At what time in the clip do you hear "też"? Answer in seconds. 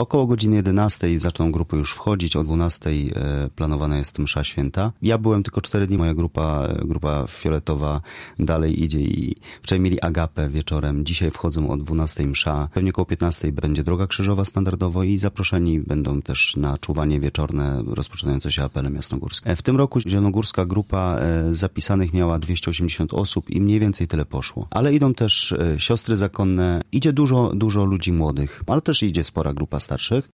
16.22-16.56, 25.14-25.54, 28.80-29.02